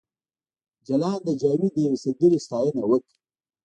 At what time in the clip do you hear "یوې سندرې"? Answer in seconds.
1.85-2.39